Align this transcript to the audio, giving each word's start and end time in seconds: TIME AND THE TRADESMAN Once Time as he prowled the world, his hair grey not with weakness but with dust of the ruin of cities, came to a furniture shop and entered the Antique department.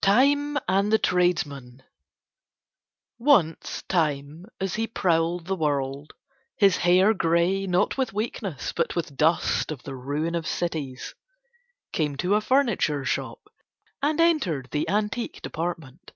TIME 0.00 0.56
AND 0.66 0.90
THE 0.90 0.98
TRADESMAN 0.98 1.82
Once 3.18 3.82
Time 3.86 4.46
as 4.58 4.76
he 4.76 4.86
prowled 4.86 5.46
the 5.46 5.54
world, 5.56 6.14
his 6.56 6.78
hair 6.78 7.12
grey 7.12 7.66
not 7.66 7.98
with 7.98 8.14
weakness 8.14 8.72
but 8.72 8.96
with 8.96 9.14
dust 9.14 9.70
of 9.70 9.82
the 9.82 9.94
ruin 9.94 10.34
of 10.34 10.46
cities, 10.46 11.14
came 11.92 12.16
to 12.16 12.34
a 12.34 12.40
furniture 12.40 13.04
shop 13.04 13.40
and 14.00 14.22
entered 14.22 14.68
the 14.70 14.88
Antique 14.88 15.42
department. 15.42 16.12